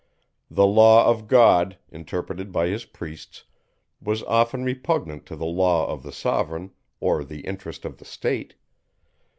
[0.49, 3.43] The law of God, interpreted by his priests,
[4.01, 8.55] was often repugnant to the law of the sovereign, or the interest of the state.